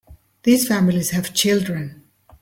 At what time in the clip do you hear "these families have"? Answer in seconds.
0.41-1.31